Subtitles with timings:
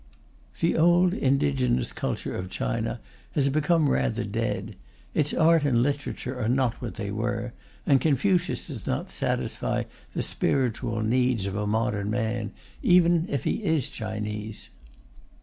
[0.61, 2.99] The old indigenous culture of China
[3.33, 4.75] has become rather dead;
[5.13, 7.53] its art and literature are not what they were,
[7.85, 9.83] and Confucius does not satisfy
[10.13, 12.51] the spiritual needs of a modern man,
[12.81, 14.69] even if he is Chinese.